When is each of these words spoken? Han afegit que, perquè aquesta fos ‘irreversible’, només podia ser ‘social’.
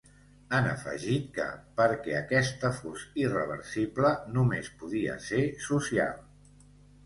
Han 0.59 0.69
afegit 0.69 1.27
que, 1.35 1.45
perquè 1.81 2.15
aquesta 2.21 2.73
fos 2.79 3.05
‘irreversible’, 3.27 4.13
només 4.41 4.73
podia 4.83 5.23
ser 5.31 5.47
‘social’. 5.71 6.21